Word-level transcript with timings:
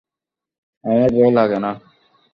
আমার 0.83 1.09
ভয় 1.15 1.31
লাগে 1.37 1.57
না। 1.63 1.71